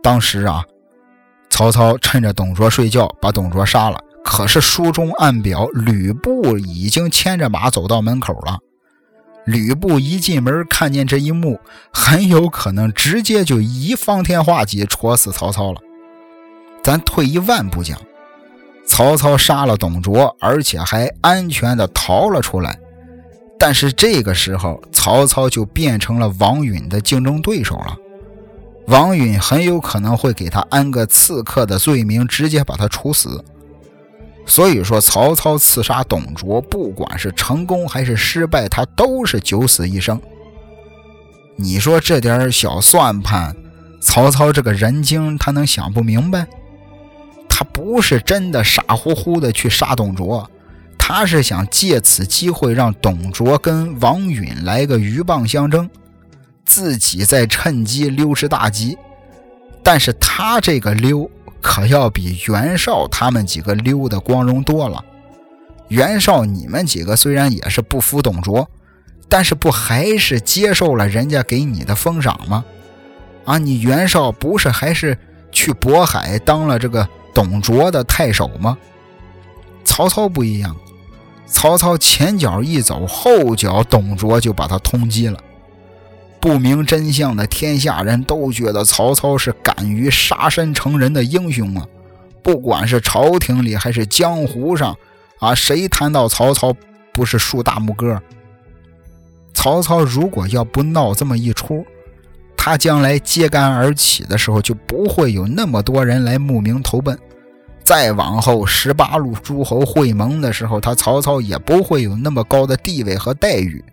[0.02, 0.64] 当时啊，
[1.50, 8.58] 曹操趁着董卓睡觉把董卓杀了，可是书中暗表吕布已经牵着马走到门口了。
[9.46, 11.60] 吕布一进门，看见这一幕，
[11.94, 15.82] 很有可能直接就一方天画戟戳死曹操了。
[16.86, 18.00] 咱退一万步讲，
[18.86, 22.78] 曹操杀了董卓，而且还安全的逃了出来，
[23.58, 27.98] 但是这个时候，曹操就变成了王允的竞争对手了。
[28.86, 33.43] 王允很有可能会给他安个刺客的罪名，直接把他处死。
[34.45, 40.21] 所以说，曹操刺杀董卓，不管是成功还是失败，他都是九死一生。
[41.56, 43.56] 你说这点小算盘，
[44.00, 46.45] 曹操这个人精，他能想不明白？
[47.58, 50.52] 他不是真的傻乎乎的去杀董卓，
[50.98, 55.89] 他是想借此机会让董卓跟王允来个鹬蚌相争，
[56.65, 58.98] 自己再趁机溜之大吉。
[59.82, 61.32] 但是他这个溜。
[61.62, 65.04] 可要比袁绍他们几个溜的光荣多了。
[65.88, 68.70] 袁绍，你们几个虽然也是不服董卓，
[69.28, 72.63] 但是不还是接受了人家给你的封赏吗？
[73.46, 75.18] 啊，你袁绍不是还是
[75.52, 78.76] 去渤海当了这个董卓的太守吗？
[79.84, 80.76] 曹操不一样，
[81.45, 85.38] 曹操前脚一走，后脚董卓就把他通缉了。
[86.39, 91.86] 不明真相的天下人都觉得曹操是敢于杀身成仁的英雄啊！
[92.41, 94.95] 不管是朝廷里还是江湖上，
[95.39, 96.74] 啊，谁谈到曹操
[97.12, 98.21] 不是竖大拇哥？
[99.54, 101.86] 曹操如果要不闹这么一出，
[102.65, 107.15] 他将来揭竿而起的时候就不会有那么多人来慕名投奔。
[107.84, 113.86] 再往后，十八路诸侯会盟的时候，他曹操也不会有那么高的地位和待遇。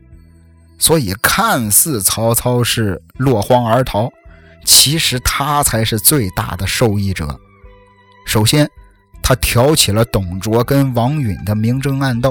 [0.79, 4.11] 所以，看似曹操是落荒而逃，
[4.65, 7.39] 其实他才是最大的受益者。
[8.25, 8.67] 首先，
[9.23, 12.31] 他挑起了董卓跟王允的明争暗斗；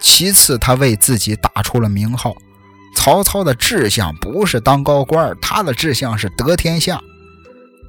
[0.00, 2.34] 其次，他为自己打出了名号。
[2.94, 7.00] 曹操的志向不是当高官，他的志向是得天下。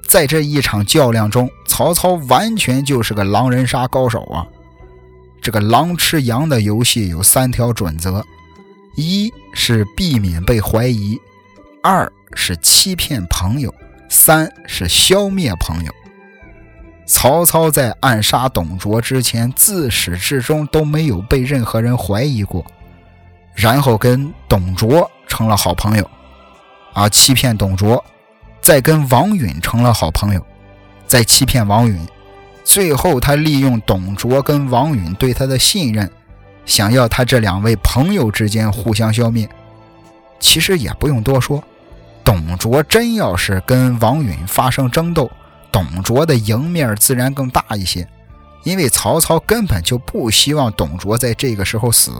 [0.08, 4.46] 在这一场较量中，曹操完全就是个狼人杀高手啊！
[5.42, 8.24] 这个狼吃羊的游戏有三条准则。
[8.96, 11.18] 一是避免被怀疑，
[11.82, 13.74] 二是欺骗朋友，
[14.10, 15.92] 三是消灭朋友。
[17.06, 22.66] 曹操在暗杀董卓之前，自始至终都没有被任何人怀疑过，
[23.60, 26.10] 然后跟董卓成了好朋友，
[26.94, 28.02] 啊，欺骗董卓，
[28.62, 30.42] 再跟王允成了好朋友，
[31.06, 32.00] 再欺骗王允，
[32.64, 36.10] 最后他利用董卓跟王允对他的信任。
[36.66, 39.50] 想要他这两位朋友之间互相消灭，
[40.40, 41.62] 其实也不用多说。
[42.24, 45.30] 董卓真要是跟王允发生争斗，
[45.70, 48.08] 董卓的赢面自然更大一些，
[48.64, 52.12] 因为曹操根本就不希望董卓在这个时候死，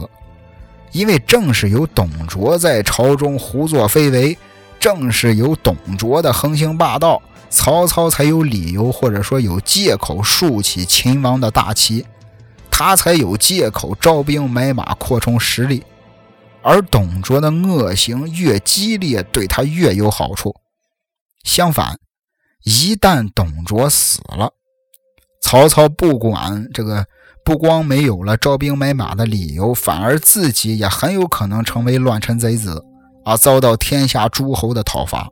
[0.92, 4.36] 因为正是有董卓在朝中胡作非为，
[4.78, 12.04] 正是有董卓的横行霸道，曹操才有理由或者说有借口竖起秦王的大旗。
[12.70, 15.82] 他才有借口招兵买马扩充实力，
[16.62, 20.54] 而董卓的恶行越激烈，对他越有好处。
[21.44, 21.98] 相反，
[22.64, 24.54] 一旦董卓死了，
[25.42, 27.06] 曹操不管这个，
[27.50, 32.80] 不光没有了招兵买马的理由，反而自己也很有可能成为乱臣贼子
[33.24, 35.28] 啊，遭到天下诸侯的讨伐。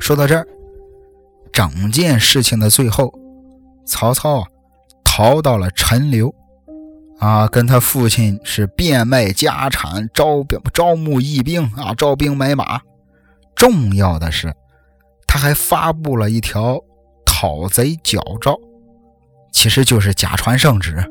[0.00, 0.44] 说到这儿，
[1.52, 3.14] 整件事情的最后，
[3.86, 4.48] 曹操啊
[5.04, 6.34] 逃到了陈留，
[7.20, 12.80] 啊，跟他父亲是变卖家产，招兵招募义兵啊，招兵买马。
[13.54, 14.52] 重要的是，
[15.28, 16.80] 他还发布了一条
[17.24, 18.58] 讨贼矫诏，
[19.54, 21.02] 其实就是假传圣旨，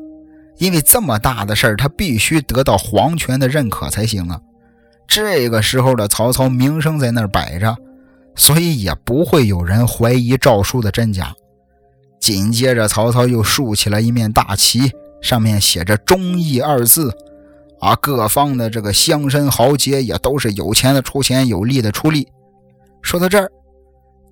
[0.58, 4.40] 因为这么大的事儿，他必须得到皇权的认可才行啊。
[5.08, 7.74] 这个时候的曹操名声在那儿摆着。
[8.36, 11.32] 所以也不会有人怀疑诏书的真假。
[12.18, 14.90] 紧接着，曹操又竖起了一面大旗，
[15.22, 17.16] 上面写着“忠义”二字。
[17.78, 22.26] 啊，各方的这个乡绅豪杰也都是有钱的出钱，有力的出力。
[23.02, 23.48] 说到这儿，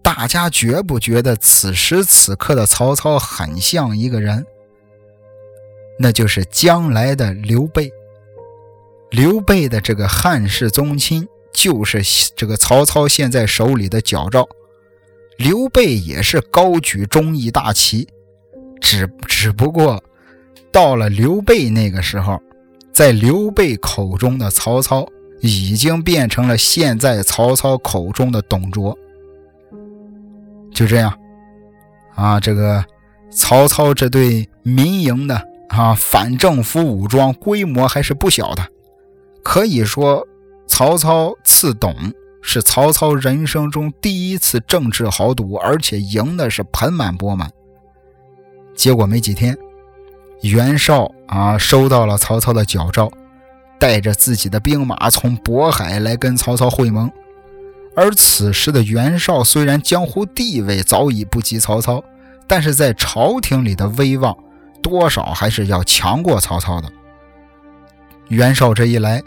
[0.03, 4.45] 大家觉不觉得此时此刻的曹操很像一个人？
[5.99, 7.93] 那就是将来的刘备。
[9.11, 11.27] 刘备的这个汉室宗亲。
[11.55, 12.03] 就是
[12.35, 14.49] 这个曹操现在手里的矫诏，
[15.37, 18.09] 刘备也是高举忠义大旗，
[18.81, 20.03] 只只不过
[20.73, 22.41] 到了刘备那个时候，
[22.91, 25.07] 在刘备口中的曹操
[25.43, 28.99] 已经变成了现在曹操口中的董卓。
[30.75, 31.13] 就这样，
[32.15, 32.85] 啊，这个
[33.31, 38.67] 曹操这对民营的啊反政府武装规模还是不小的，
[39.43, 40.27] 可以说。
[40.69, 41.95] 曹操刺董
[42.41, 47.51] 是曹操人生中第一次政治豪赌，而且赢的是盆满钵满。
[48.75, 49.55] 结果没几天，
[50.41, 53.13] 袁绍啊收到了曹操的矫诏，
[53.79, 57.11] 带着自己的兵马从渤海来跟曹操会盟。
[57.95, 62.03] 而此时的袁绍虽然江湖地位早已不及曹操，
[62.47, 64.37] 但是在朝廷里的威望
[64.83, 66.91] 多少还是要强过曹操的。
[68.29, 69.23] 袁绍这一来。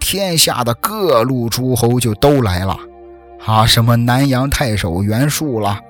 [0.00, 2.78] 天下的各路诸侯就都来了，
[3.46, 5.80] 啊，什么南阳太守袁术啦，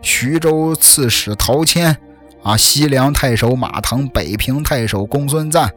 [0.00, 1.96] 徐州刺史陶谦，
[2.44, 5.68] 啊，西凉太守马腾，北平太守公孙瓒，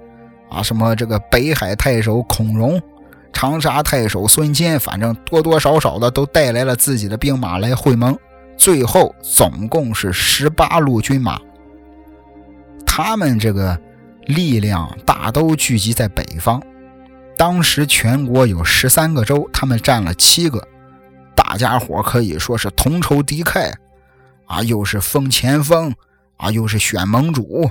[0.47, 2.80] 啊，什么这个北海太守孔融，
[3.39, 8.17] 长沙太守孙坚，反正多多少少的都带来了自己的兵马来会盟。
[8.57, 11.39] 最后总共是十八路军马，
[12.83, 13.79] 他们这个
[14.25, 16.59] 力量大都聚集在北方。
[17.38, 20.67] 当时全国有十三个州，他们占了七个，
[21.35, 23.71] 大家伙可以说是同仇敌忾，
[24.47, 25.93] 啊，又是封前锋，
[26.38, 27.69] 啊，又是选盟主。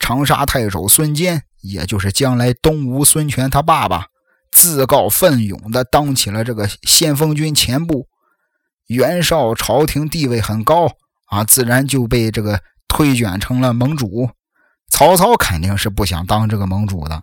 [0.00, 4.06] 长沙太守孙坚，也就是将来东吴孙权他爸爸，
[4.52, 8.06] 自告奋勇的当起了这个先锋军前部。
[8.86, 10.86] 袁绍朝廷地位很高，
[11.26, 14.30] 啊，自然就被这个推选成了盟主。
[14.90, 17.22] 曹操肯定是不想当这个盟主的。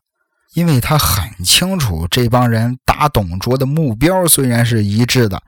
[0.53, 5.41] 因为他很清楚，这帮人打董卓的目标虽然是一致的，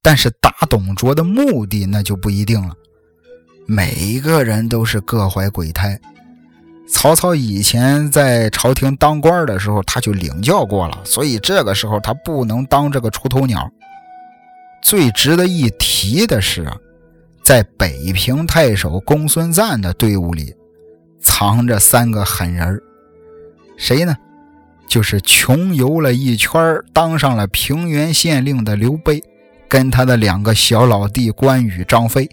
[0.00, 2.74] 但是打董卓的目的那就不一定了。
[3.66, 5.98] 每一个人都是各怀鬼胎。
[6.88, 13.70] 曹操以前在朝廷当官的时候，他就领教过了，所以这个时候他不能当这个出头鸟。
[14.82, 16.76] 最值得一提的是啊，
[17.42, 20.54] 在北平太守公孙瓒的队伍里，
[21.20, 22.80] 藏着三个狠人
[23.76, 24.16] 谁呢？
[24.88, 29.22] 就是穷游了一圈当上了平原县令的刘备，
[29.66, 32.28] 跟他的两个小老弟关羽、张飞，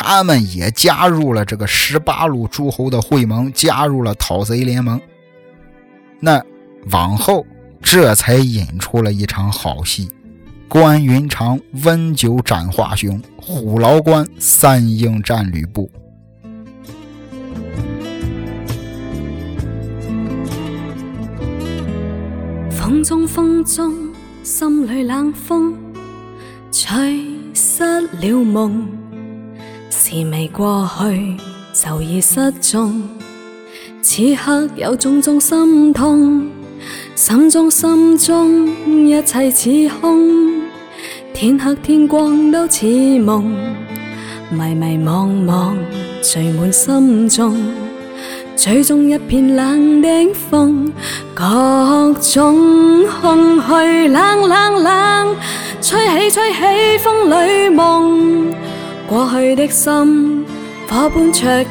[0.00, 5.00] 他们也加入了这个十八路诸侯的会盟，加入了讨贼联盟。
[6.20, 6.40] 那
[6.92, 7.44] 往后，
[7.82, 10.08] 这才引出了一场好戏：
[10.68, 15.90] 关云长温酒斩华雄，虎牢关三英战吕布。
[22.70, 23.92] 风中风中，
[24.44, 25.76] 心里冷风，
[26.70, 27.20] 吹
[27.52, 28.97] 失了梦。
[29.90, 31.36] 时未过去，
[31.72, 33.02] 就已失踪。
[34.02, 36.48] 此刻有种种心痛，
[37.14, 38.68] 心中心中
[39.06, 40.62] 一切似空。
[41.34, 42.86] 天黑天光都似
[43.18, 43.44] 梦，
[44.50, 45.74] 迷迷惘惘
[46.22, 47.56] 聚满心中。
[48.56, 50.08] 吹中一片冷的
[50.50, 50.92] 风，
[51.32, 55.36] 各种空虚冷冷冷，
[55.80, 56.58] 吹起吹起
[56.98, 58.52] 风里梦。
[59.08, 60.44] 过去的心
[60.86, 61.64] 火般灼热，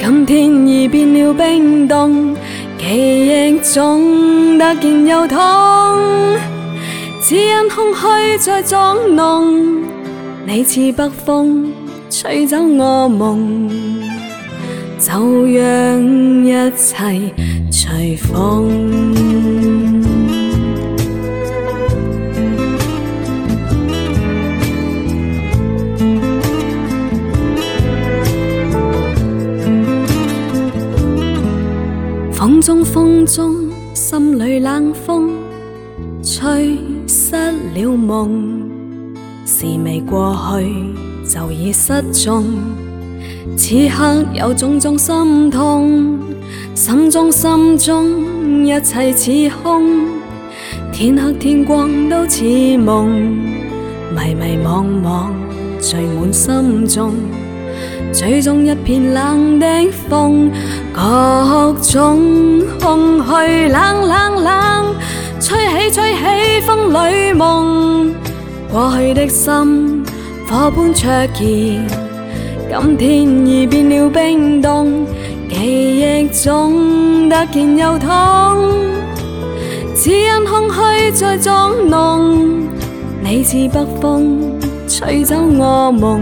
[0.00, 2.34] 今天已变了冰冻，
[2.78, 2.86] 记
[3.26, 5.38] 忆中突然又痛，
[7.22, 9.82] 只因空虚在作弄，
[10.46, 11.70] 你似北风
[12.08, 13.68] 吹走我梦。
[14.98, 15.12] 就
[15.46, 17.34] 讓一切
[17.70, 20.01] 隨風。
[32.62, 35.30] 中風中，心里冷風，
[36.22, 38.28] 吹失了夢。
[39.44, 42.44] 事未過去，就已失蹤。
[43.56, 46.18] 此刻有種種心痛，
[46.74, 50.06] 心中心中一切似空，
[50.92, 53.06] 天黑天光都似夢，
[54.14, 55.30] 迷迷惘惘
[55.80, 57.12] 聚滿心中，
[58.12, 59.66] 最終一片冷的
[60.08, 60.50] 風，
[60.92, 64.94] 各種空虛冷冷冷，
[65.40, 66.20] 吹起吹起
[66.66, 68.12] 風里夢，
[68.70, 70.04] 過去的心
[70.46, 71.80] 火般灼熱。
[72.70, 74.88] 今天已變了冰凍，
[75.48, 78.08] 記憶中突然又痛，
[79.96, 82.62] 只因空虛在作弄。
[83.24, 84.38] 你似北風
[84.86, 86.20] 吹走我夢，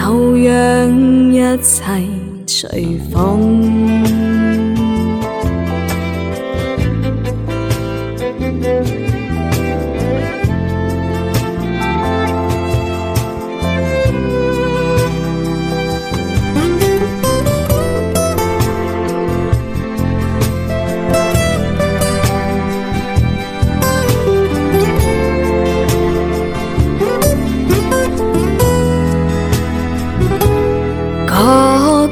[0.00, 2.06] 就让一切
[2.46, 4.29] 随风。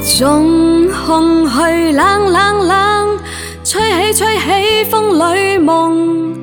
[0.09, 3.19] 各種空虚冷冷冷，
[3.63, 6.33] 吹起吹起风里梦，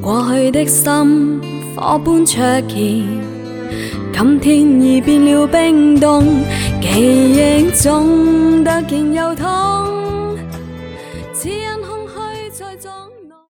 [0.00, 1.38] 过去的心
[1.76, 3.04] 火般灼热，
[4.14, 6.24] 今天已变了冰冻，
[6.80, 9.99] 记忆中突然又痛，